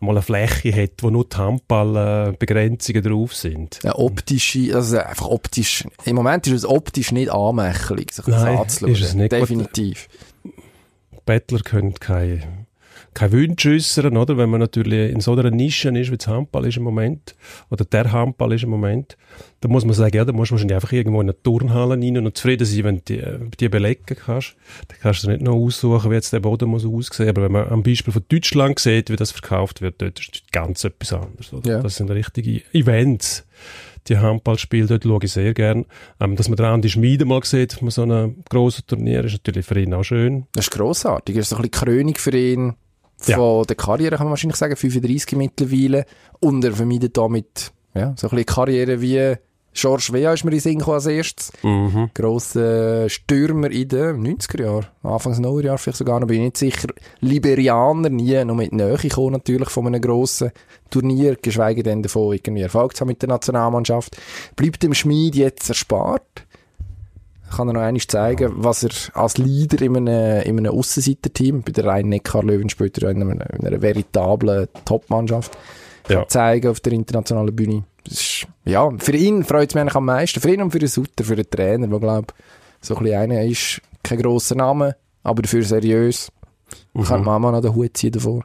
[0.00, 3.80] mal eine Fläche hat, wo nur die Handballbegrenzungen drauf sind.
[3.84, 8.58] Eine optische, also einfach optisch, im Moment ist es optisch nicht anmächtig, sich das Nein,
[8.58, 8.92] anzuschauen.
[8.92, 9.32] ist es nicht.
[9.32, 10.08] Definitiv.
[11.26, 12.63] Bettler können keine,
[13.14, 14.36] keine Wünsche äußern, oder?
[14.36, 17.34] Wenn man natürlich in so einer Nische ist, wie das Handball ist im Moment,
[17.70, 19.16] oder der Handball ist im Moment,
[19.60, 22.18] dann muss man sagen, ja, da musst du wahrscheinlich einfach irgendwo in eine Turnhalle rein
[22.18, 24.56] und zufrieden sein, wenn du die, die belegen kannst.
[24.88, 27.30] Dann kannst du nicht noch aussuchen, wie jetzt der Boden muss aussehen.
[27.30, 30.84] Aber wenn man am Beispiel von Deutschland sieht, wie das verkauft wird, dort ist ganz
[30.84, 31.52] etwas anderes.
[31.52, 31.70] Oder?
[31.70, 31.82] Ja.
[31.82, 33.46] Das sind richtige Events.
[34.08, 35.86] Die Handballspiele, dort schaue ich sehr gern.
[36.20, 39.64] Ähm, dass man den Andi Schmiede mal sieht, auf so einem grossen Turnier, ist natürlich
[39.64, 40.46] für ihn auch schön.
[40.52, 41.36] Das ist grossartig.
[41.36, 42.74] Das ist so ein bisschen Krönung für ihn
[43.32, 44.76] von der Karriere, kann man wahrscheinlich sagen.
[44.76, 46.04] 35 mittlerweile.
[46.40, 49.36] Und er vermeidet damit, ja, so ein bisschen Karriere wie
[49.74, 51.52] George Weah ist mir in Sinn als erstes.
[51.62, 52.10] Mhm.
[52.14, 54.86] Grosser Stürmer in den 90er Jahren.
[55.02, 56.88] Anfangs Nullerjahr vielleicht sogar noch, bin ich nicht sicher.
[57.20, 60.52] Liberianer, nie noch mit Nähe gekommen natürlich von einem grossen
[60.90, 64.16] Turnier, geschweige denn davon irgendwie Erfolg zu haben mit der Nationalmannschaft.
[64.54, 66.46] Bleibt dem Schmied jetzt erspart.
[67.50, 71.72] Kann er noch einmal zeigen, was er als Leader in einem, in einem Aussenseiter-Team, bei
[71.72, 75.56] der Rhein-Neckar-Löwen später in einer, in einer veritablen Top-Mannschaft,
[76.08, 76.26] Ja.
[76.28, 77.84] zeigen auf der internationalen Bühne.
[78.06, 80.40] Ist, ja, für ihn freut es mich eigentlich am meisten.
[80.40, 82.26] Für ihn und für den Sutter, für den Trainer, der, glaube
[82.80, 83.80] so ein bisschen einer ist.
[84.02, 86.30] Kein grosser Name, aber dafür seriös.
[86.92, 87.04] Mhm.
[87.04, 88.42] Kann Mama noch den Hut ziehen davor.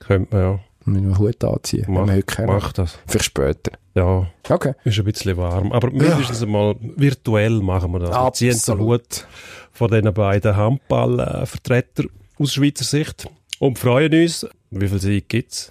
[0.00, 0.60] Könnte man ja.
[0.86, 1.84] Mit einem Hut anziehen.
[1.88, 2.98] wenn wir heute Mach, mach das.
[3.06, 3.72] Vielleicht später.
[3.94, 4.72] Ja, Okay.
[4.84, 5.72] ist ein bisschen warm.
[5.72, 8.10] Aber mindestens einmal virtuell machen wir das.
[8.10, 8.88] Wir ziehen den Absolut.
[9.02, 9.26] Hut
[9.72, 14.46] von diesen beiden Handballvertretern aus Schweizer Sicht und freuen uns.
[14.70, 15.70] Wie viel Sieg gibt's?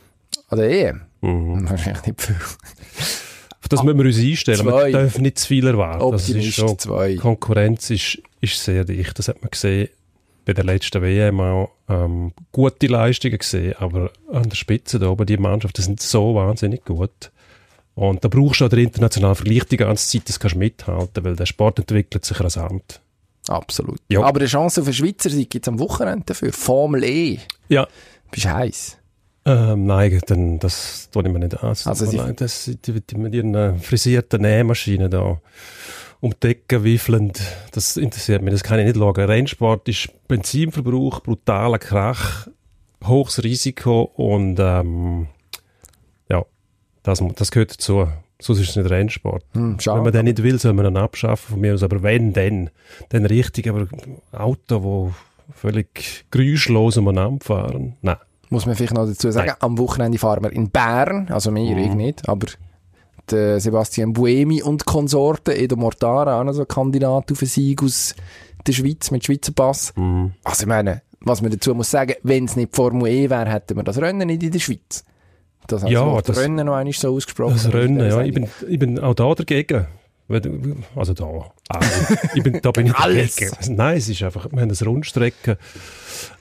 [0.50, 1.02] An der EM?
[1.22, 1.70] Mhm.
[1.70, 2.36] Wahrscheinlich nicht viel.
[2.36, 4.60] Auf das müssen wir uns einstellen.
[4.60, 4.84] Zwei.
[4.84, 6.12] Man darf nicht zu viel erwarten.
[6.12, 7.12] Das ist Optimist schon, zwei.
[7.14, 9.18] die Konkurrenz ist, ist sehr dicht.
[9.18, 9.90] Das hat man gesehen
[10.50, 11.70] bei der letzten WM auch.
[11.88, 16.86] Ähm, gute Leistungen gesehen, aber an der Spitze da oben, die Mannschaften sind so wahnsinnig
[16.86, 17.32] gut.
[17.94, 21.24] Und da brauchst du auch den internationalen Vergleich die ganze Zeit, das kannst du mithalten,
[21.24, 23.00] weil der Sport entwickelt sich rasant.
[23.48, 24.00] Absolut.
[24.10, 24.24] Ja.
[24.24, 26.52] Aber eine Chance auf einen Schweizer Sieg gibt es am Wochenende dafür.
[26.52, 27.38] Formel E.
[27.68, 27.88] Ja,
[28.32, 28.98] Bist heiß.
[29.46, 31.70] Ähm, nein, dann, das tue ich mir nicht an.
[31.70, 35.40] Das, Also das, die, die mit ihren äh, frisierten Nähmaschinen da
[36.22, 39.16] um die Decke wiffelnd, das interessiert mich, das kann ich nicht schauen.
[39.16, 42.48] Rennsport ist Benzinverbrauch, brutaler Krach,
[43.06, 45.28] hohes Risiko und ähm,
[46.30, 46.44] ja,
[47.04, 48.08] das, das gehört dazu.
[48.42, 49.44] Sonst ist es nicht Rennsport.
[49.54, 51.84] Hm, Wenn man den nicht will, soll man ihn abschaffen von mir aus.
[51.84, 52.70] Aber wenn, dann.
[53.10, 53.86] Dann richtig, aber
[54.32, 55.14] Auto, wo
[55.54, 57.98] völlig geräuschlos umeinander fahren.
[58.02, 58.16] Nein.
[58.50, 59.58] Muss man vielleicht noch dazu sagen, Nein.
[59.60, 61.78] am Wochenende fahren wir in Bern, also wir, Mhm.
[61.80, 62.48] ich nicht, aber
[63.32, 67.84] der Sebastian Buemi und Konsorten, Edo Mortara, auch noch so ein Kandidat auf einen Sieg
[67.84, 68.16] aus
[68.66, 69.94] der Schweiz mit Schweizer Pass.
[69.96, 70.32] Mhm.
[70.44, 73.76] Also ich meine, was man dazu muss sagen, wenn es nicht Formel E wäre, hätten
[73.76, 75.04] wir das Rennen nicht in der Schweiz.
[75.68, 77.54] Das Ja, das Rennen noch einmal so ausgesprochen.
[77.54, 78.22] Das Rennen, ja.
[78.22, 79.86] Ich bin, ich bin auch da dagegen.
[80.96, 81.52] Also da.
[81.70, 81.80] Ah,
[82.36, 83.36] ich bin, da bin ich Alles.
[83.36, 83.76] dagegen.
[83.76, 85.58] Nein, es ist einfach, wir haben ein Rundstrecken,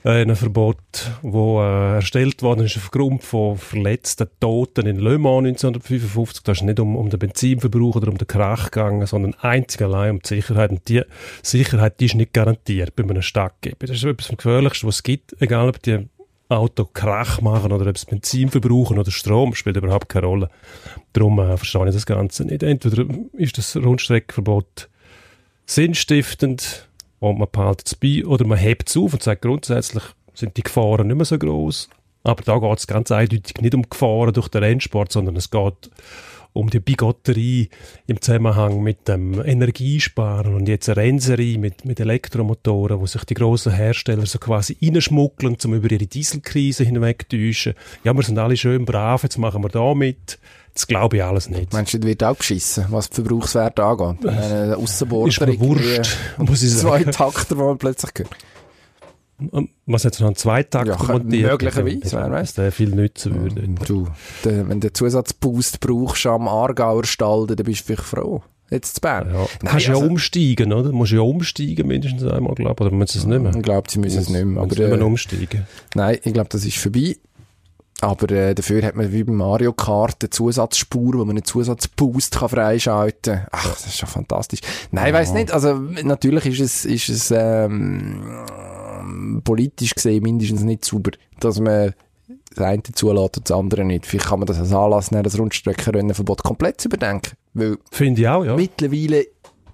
[0.05, 0.77] äh, ein Verbot,
[1.23, 6.43] wo äh, erstellt worden ist aufgrund von verletzten Toten in Le Mans 1955.
[6.43, 10.11] Da ist nicht um, um den Benzinverbrauch oder um den Krach gegangen, sondern einzig allein
[10.11, 10.69] um die Sicherheit.
[10.69, 11.01] Und die
[11.41, 13.87] Sicherheit, die ist nicht garantiert bei einem Stadtgeber.
[13.87, 16.07] Das ist etwas vom Gefährlichsten, was es gibt, egal ob die
[16.49, 20.49] Auto Krach machen oder ob es Benzin verbrauchen oder Strom, spielt überhaupt keine Rolle.
[21.13, 22.63] Darum äh, verstehe ich das Ganze nicht.
[22.63, 24.89] Entweder ist das Rundstreckenverbot
[25.67, 30.57] sinnstiftend und man behaltet es bei, oder man hebt es auf und sagt, grundsätzlich sind
[30.57, 31.89] die Gefahren nicht mehr so groß.
[32.23, 35.91] Aber da geht es ganz eindeutig nicht um Gefahren durch den Rennsport, sondern es geht
[36.53, 37.69] um die Bigotterie
[38.07, 43.35] im Zusammenhang mit dem Energiesparen und jetzt eine Rennserie mit, mit Elektromotoren, wo sich die
[43.35, 47.75] grossen Hersteller so quasi reinschmuggeln, um über ihre Dieselkrise hinwegtäuschen.
[48.03, 50.39] Ja, wir sind alle schön brav, jetzt machen wir da mit.
[50.73, 51.73] Das glaube ich alles nicht.
[51.73, 54.25] Meinst du, das wird auch beschissen, was die Verbrauchswerte angeht?
[54.25, 55.29] Eine Aussenborder.
[55.29, 57.11] Ist mir wurscht, muss ich Zwei sagen.
[57.11, 58.29] Takter, die man plötzlich hört.
[59.85, 61.51] Was jetzt noch ein Zweitakt Ja, montiert?
[61.51, 62.29] möglicherweise, wer.
[62.29, 63.67] Dass der viel nützen würde.
[63.85, 64.07] Du,
[64.43, 68.43] der, wenn du Zusatzboost brauchst am Aargauer Stall, dann bist du vielleicht froh.
[68.69, 69.29] Jetzt zu Bern.
[69.33, 69.39] Ja.
[69.39, 70.89] Nein, Kannst ja also- umsteigen, oder?
[70.89, 72.87] Du musst ja umsteigen mindestens einmal, glaube ich.
[72.87, 73.55] Oder müssen sie es nicht mehr?
[73.55, 74.61] Ich glaube, sie müssen es nicht mehr.
[74.61, 75.65] Aber nicht mehr äh, umsteigen.
[75.95, 77.15] nein, ich glaube, das ist vorbei.
[78.01, 82.37] Aber äh, dafür hat man wie beim Mario Kart eine Zusatzspur, wo man einen Zusatzboost
[82.39, 83.47] kann freischalten kann.
[83.51, 84.61] Ach, das ist schon fantastisch.
[84.91, 85.51] Nein, ich weiss nicht.
[85.51, 85.73] Also
[86.03, 88.21] natürlich ist es, ist es ähm,
[89.43, 91.93] politisch gesehen mindestens nicht sauber, dass man
[92.55, 94.05] das eine zulässt und das andere nicht.
[94.05, 97.33] Vielleicht kann man das als Anlass nehmen, das Rundstreckenrennenverbot komplett zu überdenken.
[97.53, 98.55] Weil Finde ich auch, ja.
[98.55, 99.23] mittlerweile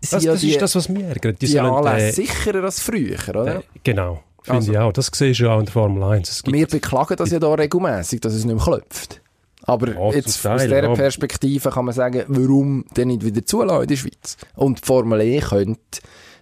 [0.02, 1.42] sind Das, ja das die, ist das, was mich ärgert.
[1.42, 3.58] Die die sollen, Anlässe äh, sicherer als früher, oder?
[3.58, 4.94] äh, genau, finde Also- ich auch.
[4.94, 6.30] Das siehst du ja auch in der Formel 1.
[6.30, 9.22] Es gibt Wir beklagen das ja da regelmäßig, dass es nicht mehr klopft.
[9.64, 10.94] Aber Ja, jetzt zum aus Teil, dieser ja.
[10.94, 14.38] Perspektive kann man sagen, warum denn nicht wieder zulassen in der Schweiz?
[14.56, 15.80] Und die Formel E könnte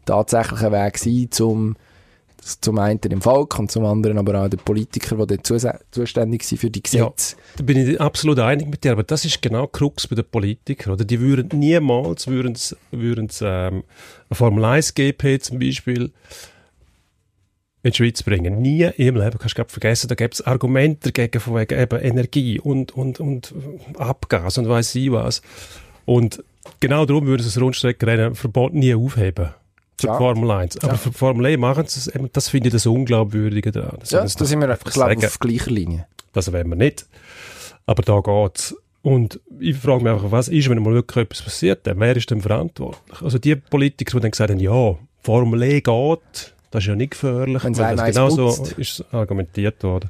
[0.06, 1.76] tatsächlich ein Weg sein, zum,
[2.46, 6.58] zum einen im Volk und zum anderen aber auch den Politikern, die zus- zuständig sind
[6.60, 7.06] für die Ja.
[7.10, 7.36] Gesetze.
[7.58, 10.94] Da bin ich absolut einig mit dir, aber das ist genau Krux bei den Politikern,
[10.94, 11.06] oder?
[11.06, 12.58] Die würden niemals, würden
[12.92, 13.84] würden ähm,
[14.30, 16.12] eine Formel 1 GP zum Beispiel
[17.84, 18.62] in die Schweiz bringen.
[18.62, 22.60] Nie im Leben, kannst du vergessen, da gibt es Argumente dagegen von wegen eben Energie
[22.60, 23.54] und, und, und
[23.98, 25.42] Abgas und weiss ich was.
[26.06, 26.44] Und
[26.80, 29.50] genau darum würden sie das Rundstreckenrennen-Verbot nie aufheben.
[30.00, 30.18] Für Ja.
[30.18, 30.78] Formel 1.
[30.84, 30.98] Aber Ja.
[30.98, 33.98] für die Formel E machen sie es, das finde ich das Unglaubwürdige daran.
[34.00, 35.24] Das Ja, da sind wir, einfach sagen.
[35.26, 36.08] auf gleicher Linie.
[36.34, 37.06] Das wollen wir nicht.
[37.86, 38.76] Aber da geht's.
[39.02, 41.86] Und ich frage mich einfach, was ist, wenn mal wirklich etwas passiert?
[41.86, 43.22] Dann wer ist denn verantwortlich?
[43.22, 47.12] Also die Politiker, die dann gesagt haben, ja, Formel E geht, das ist ja nicht
[47.12, 47.64] gefährlich.
[47.64, 50.10] Wenn es das genau so ist argumentiert worden.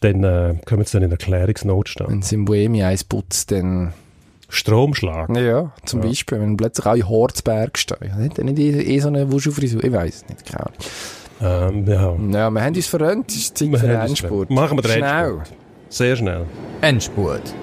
[0.00, 2.10] Dann äh, kommen sie dann in Erklärungsnotstand.
[2.10, 3.92] Wenn es im Bohemi eins putzt, dann...
[4.50, 5.34] Stromschlag.
[5.36, 6.08] Ja, zum Ja.
[6.08, 8.14] Beispiel, wenn plötzlich auch in Horzberg stehen.
[8.14, 9.82] Hat er nicht eh, eh so eine Wuschelfrisur?
[9.82, 11.86] Ich weiß es nicht, keine Ahnung.
[11.86, 12.40] Ähm, ja.
[12.40, 14.50] Ja, wir haben uns verrannt, es ist Zeit Wir für den Endspurt.
[14.50, 15.24] Machen wir den Schnell.
[15.30, 15.56] Endspurt.
[15.88, 16.44] Sehr schnell.
[16.82, 17.54] Endspurt.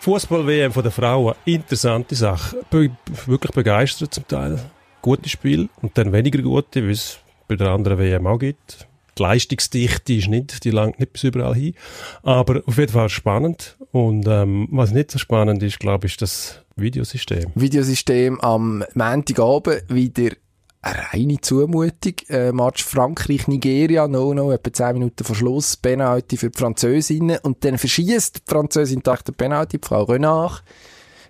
[0.00, 2.56] Fußball-WM von der Frauen, interessante Sache.
[2.70, 2.90] Be
[3.26, 4.60] wirklich begeistert zum Teil.
[5.02, 8.86] Gute Spiel und dann weniger gute, wie es bei der anderen WM auch gibt.
[9.18, 11.74] Die Leistungsdichte ist nicht, die langt nicht bis überall hin.
[12.22, 13.76] Aber auf jeden Fall spannend.
[13.92, 17.50] Und ähm, was nicht so spannend ist, glaube ich, ist das Videosystem.
[17.54, 20.34] Videosystem am Montagabend wieder
[20.82, 22.14] eine reine Zumutung.
[22.28, 27.64] Äh, Match Frankreich-Nigeria, no, no, etwa 10 Minuten vor Schluss, Penalty für die Französinnen und
[27.64, 30.62] dann verschießt die Französin nach der Penalty, Frau Renard,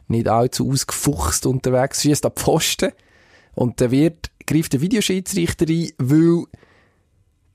[0.08, 2.92] nicht allzu ausgefuchst unterwegs, schießt ab Pfosten
[3.54, 6.44] und dann wird, greift der Videoschiedsrichter ein, weil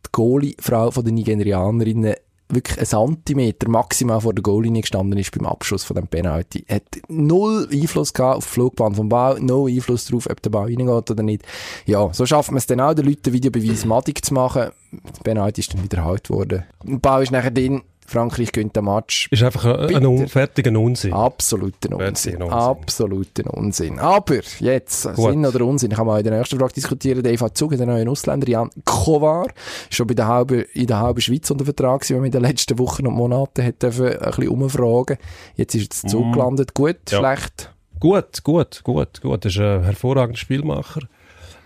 [0.06, 2.16] die Goalie-Frau den Nigerianerinnen
[2.54, 6.66] wirklich einen Zentimeter maximal vor der Goallinie gestanden ist beim Abschuss von dem Penalty.
[6.70, 10.66] Hat null Einfluss gehabt auf die Flugbahn vom Ball, null Einfluss darauf, ob der Ball
[10.66, 11.44] reingeht oder nicht.
[11.86, 14.72] Ja, so schafft man es dann auch, den Leuten den Videobeweis madig zu machen.
[14.92, 16.64] Der Penalty ist dann wiederholt worden.
[16.84, 19.28] Der Ball ist nachher drin, Frankreich gewinnt den Match.
[19.32, 20.10] Ist einfach ein, ein Bitter.
[20.10, 21.14] un fertiger Unsinn.
[21.14, 22.42] Absoluter Unsinn.
[22.42, 22.52] Unsinn.
[22.52, 24.00] Absoluter Unsinn.
[24.00, 25.32] Aber jetzt, Gut.
[25.32, 27.24] Sinn oder Unsinn, kann man auch in der nächsten Frage diskutieren.
[27.24, 29.48] Der EV Zug, der neue Ausländer, Jan Kovar,
[29.90, 32.42] schon bei der halben, in der halben Schweiz unter Vertrag gewesen, wenn man in den
[32.42, 35.18] letzten Wochen und Monaten hat dürfen ein bisschen umfragen.
[35.56, 36.74] Jetzt ist er zu Zug gelandet.
[36.74, 37.20] Gut, Ja.
[37.20, 37.74] schlecht.
[38.00, 39.46] Gut, gut, gut, gut.
[39.46, 41.02] Das ist ein hervorragender Spielmacher.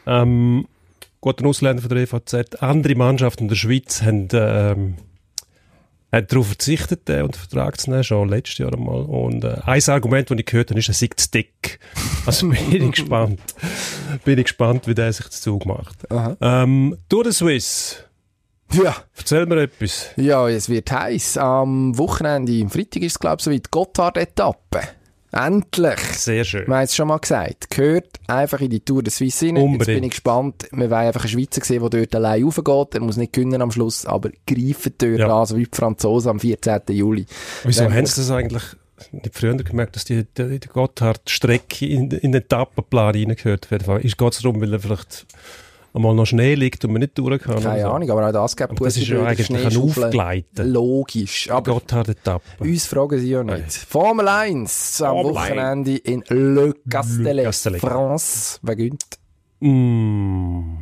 [0.06, 0.68] Ähm,
[1.22, 2.62] guter Ausländer von der EVZ.
[2.62, 4.96] Andere Mannschaften in der Schweiz haben, ähm,
[6.16, 9.04] haben darauf verzichtet, den unter Vertrag zu nehmen, schon letztes Jahr einmal.
[9.04, 11.80] Und äh, ein Argument, das ich gehört habe, ist, er sei zu dick.
[12.26, 13.40] Also bin ich gespannt.
[14.24, 16.08] Bin ich gespannt, wie der sich dazu macht.
[16.42, 17.98] Ähm, Tour de Suisse.
[18.74, 18.96] Ja.
[19.16, 20.10] Erzähl mir etwas.
[20.16, 21.38] Ja, es wird heiß.
[21.38, 24.82] Am Wochenende, am Freitag ist es, glaube ich, so weit, Gotthard-Etappe.
[25.36, 26.00] Endlich.
[26.00, 26.66] Sehr schön.
[26.68, 27.70] Wir haben es schon mal gesagt.
[27.70, 29.56] Gehört einfach in die Tour de Suisse rein.
[29.58, 29.98] Jetzt Unbedingt.
[29.98, 30.68] bin ich gespannt.
[30.72, 32.96] Wir wollen einfach einen Schweizer sehen, der dort allein raufgeht.
[32.96, 35.40] Er muss nicht gewinnen am Schluss, aber greifen dort Ja.
[35.42, 36.82] an, so wie die Franzosen am 14.
[36.90, 37.26] Juli.
[37.64, 38.64] Wieso Wenn haben sie das eigentlich
[39.12, 43.88] nicht früher gemerkt, dass die, die, die Gotthard-Strecke in, in den Etappenplan reingehört wird?
[44.06, 45.26] Ist es darum, weil er vielleicht
[45.96, 47.62] einmal noch Schnee liegt und man nicht durch kann?
[47.62, 47.90] Keine so?
[47.90, 49.78] Ahnung, aber auch das gibt Aber das ist ja eigentlich ein.
[49.78, 50.72] Aufgleiten.
[50.72, 51.50] Logisch.
[51.50, 52.44] Aber Gotthard-Etappe.
[52.60, 53.74] uns fragen sie ja nicht.
[53.74, 57.82] Formel 1 am Formel Wochenende in Le Castellet, Le Castellet.
[57.82, 58.60] France.
[58.62, 59.04] Wer gönnt?
[59.62, 60.78] Mm,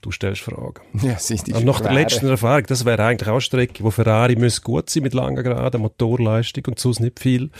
[0.00, 0.80] du stellst Fragen.
[1.02, 4.36] Ja, sie ist nach der letzten Erfahrung, das wäre eigentlich auch eine Strecke, wo Ferrari
[4.36, 7.50] muss gut sein mit langer Geraden, Motorleistung und sonst nicht viel.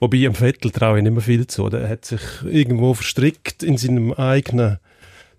[0.00, 1.68] Wobei am Vettel traue ich nicht mehr viel zu.
[1.68, 4.78] Der hat sich irgendwo verstrickt in seinem eigenen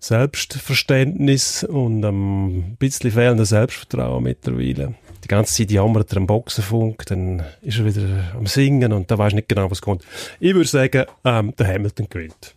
[0.02, 4.94] Selbstverständnis und ein bisschen fehlender Selbstvertrauen mittlerweile.
[5.22, 9.16] Die ganze Zeit jammert er am Boxenfunk, dann ist er wieder am Singen und da
[9.16, 10.04] weiß nicht genau, was kommt.
[10.40, 12.56] Ich würde sagen, ähm, der Hamilton gewinnt.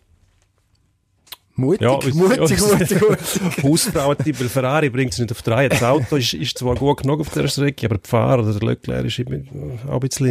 [1.54, 2.14] Mutig, Ja, mutig,
[2.60, 2.60] mutig,
[3.00, 3.62] mutig.
[3.62, 5.68] Hausfrauentipp, weil Ferrari bringt es nicht auf drei.
[5.68, 8.68] Das Auto ist, ist zwar gut genug auf der Strecke, aber die Fahrer oder der
[8.68, 9.20] Leclerc ist
[9.88, 10.26] auch ein bisschen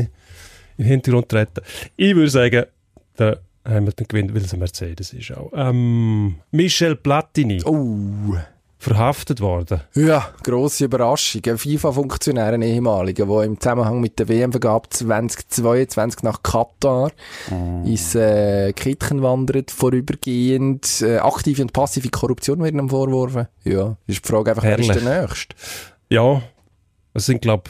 [0.78, 1.62] in den Hintergrund treten.
[1.96, 2.66] Ich würde sagen,
[3.18, 5.52] der Hamilton gewinnt, weil es ein Mercedes ist auch.
[5.56, 8.36] Ähm, Michel Platini, Oh.
[8.78, 9.82] verhaftet worden.
[9.96, 11.42] Ja, grosse Überraschung.
[11.48, 17.12] Ein FIFA-Funktionär, ein ehemaliger, der im Zusammenhang mit der WM-Vergabe 2022 nach Katar
[17.84, 21.02] ins äh, Kittchen wandert, vorübergehend.
[21.02, 23.48] Äh, aktive und passive Korruption werden ihm vorgeworfen.
[23.64, 25.04] Ja, ist die Frage einfach, wer ist Herrlich.
[25.04, 25.56] der Nächste?
[26.10, 26.42] Ja,
[27.16, 27.64] Es sind, glaube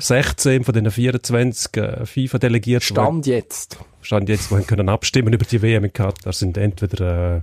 [0.00, 2.84] 16 von den 24 äh, FIFA-Delegierten.
[2.84, 3.78] Stand jetzt.
[4.02, 7.40] Stand jetzt, die können abstimmen über die WM in Katar, sind entweder äh,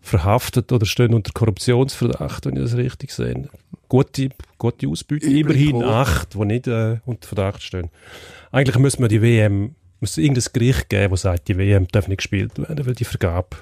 [0.00, 3.48] verhaftet oder stehen unter Korruptionsverdacht, wenn ich das richtig sehe.
[3.88, 5.26] Gute, gute Ausbeute.
[5.26, 7.90] Immerhin acht, die nicht äh, unter Verdacht stehen.
[8.50, 12.18] Eigentlich müssen wir die WM, muss irgendein Gericht geben, das sagt, die WM darf nicht
[12.18, 13.56] gespielt werden, weil die Vergabe,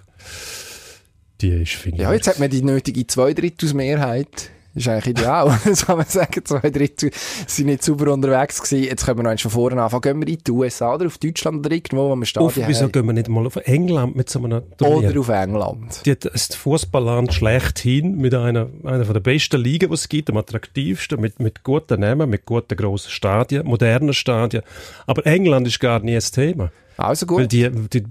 [1.41, 2.19] die ist, finde Ja, ich.
[2.19, 4.51] jetzt hat man die nötige Zweidrittelsmehrheit.
[4.75, 5.59] Das ist eigentlich ideal.
[5.65, 6.45] Das kann man sagen.
[6.45, 7.11] Zwei Drittel
[7.47, 8.85] sind nicht sauber unterwegs gewesen.
[8.85, 10.03] Jetzt können wir noch eins von vorne anfangen.
[10.03, 12.85] Gehen wir in die USA oder auf Deutschland oder irgendwo, wo wir auf, Stadien wieso
[12.85, 12.93] haben?
[12.93, 15.11] gehen wir nicht mal auf England mit so einem Turnier?
[15.11, 16.01] Oder auf England.
[16.05, 20.37] Die das Fußballland schlechthin mit einer, einer von der besten Ligen, die es gibt, am
[20.37, 24.63] attraktivsten, mit, mit guten Namen, mit guten grossen Stadien, modernen Stadien.
[25.07, 26.71] Aber England ist gar nie das Thema.
[26.97, 27.53] Also Weil gut.
[27.53, 28.05] die, die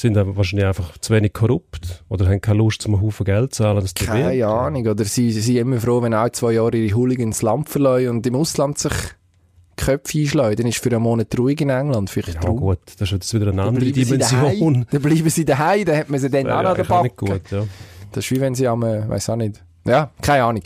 [0.00, 3.54] sind dann wahrscheinlich einfach zu wenig korrupt oder haben keine Lust, um einen Haufen Geld
[3.54, 3.84] zu zahlen.
[3.94, 4.86] Keine WM Ahnung.
[4.86, 8.10] Oder sie, sie sind immer froh, wenn alle zwei Jahre ihre Hooligans das Land verleihen
[8.10, 8.92] und im Ausland sich
[9.76, 10.56] Köpfe einschlagen.
[10.56, 12.10] Dann ist für einen Monat ruhig in England.
[12.10, 14.18] Vielleicht Ja gut, das ist jetzt wieder eine Dann andere daheim.
[14.18, 14.86] Dimension.
[14.90, 17.14] Dann bleiben sie daheim, dann hat man sie dann Wäre auch noch an der Backe.
[17.16, 17.64] gut, ja.
[18.12, 19.62] Das ist wie wenn sie am, äh, weiss auch nicht.
[19.84, 20.62] Ja, keine Ahnung.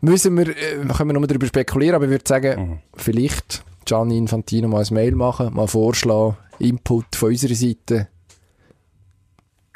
[0.00, 0.54] Müssen wir, äh,
[0.96, 2.78] können wir nur darüber spekulieren, aber ich würde sagen, Mhm.
[2.96, 8.08] vielleicht Gianni Infantino mal ein Mail machen, mal vorschlagen, Input von unserer Seite.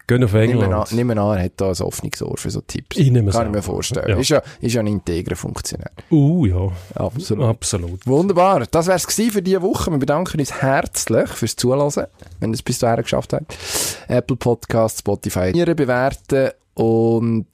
[0.07, 0.93] Gehen auf an, England.
[0.93, 2.97] nehmen wir an, er hat da ein offenes Ohr für so Tipps.
[2.97, 3.53] Ich nehme es Kann ich an.
[3.53, 4.09] mir vorstellen.
[4.09, 4.17] Ja.
[4.17, 5.91] Ist, ja, ist ja ein integrer Funktionär.
[6.11, 6.73] Uh, ja.
[6.95, 7.45] Absolut.
[7.47, 8.07] Absolut.
[8.07, 8.67] Wunderbar.
[8.71, 9.91] Das wär's gewesen für diese Woche.
[9.91, 12.07] Wir bedanken uns herzlich fürs Zuhören,
[12.41, 13.57] wenn ihr es bis dahin geschafft habt.
[14.09, 17.47] Apple Podcast, Spotify, bewerten und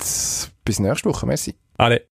[0.64, 1.26] bis nächste Woche.
[1.26, 1.54] Merci.
[1.76, 2.00] Alle.